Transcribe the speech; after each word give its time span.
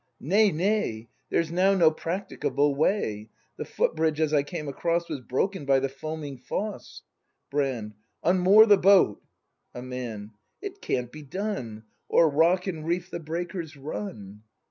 Nay, 0.19 0.51
nay, 0.51 1.09
There's 1.29 1.51
now 1.51 1.75
no 1.75 1.91
practicable 1.91 2.73
way; 2.73 3.29
The 3.57 3.65
footbridge 3.65 4.19
as 4.19 4.33
I 4.33 4.41
came 4.41 4.67
across 4.67 5.07
Was 5.07 5.21
broken 5.21 5.63
by 5.63 5.79
the 5.79 5.89
foaming 5.89 6.39
foss. 6.39 7.03
Brand. 7.51 7.93
Unmoor 8.23 8.65
the 8.65 8.79
boat. 8.79 9.21
A 9.75 9.83
Man. 9.83 10.31
It 10.59 10.81
can't 10.81 11.11
be 11.11 11.21
done; 11.21 11.83
O'er 12.09 12.27
rock 12.27 12.65
and 12.65 12.83
reef 12.83 13.11
the 13.11 13.19
breakers 13.19 13.77
run. 13.77 14.41